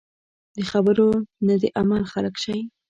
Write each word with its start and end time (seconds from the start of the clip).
د 0.55 0.57
خبرو 0.71 1.09
نه 1.47 1.55
د 1.61 1.63
عمل 1.79 2.03
خلک 2.11 2.35
شئ. 2.43 2.59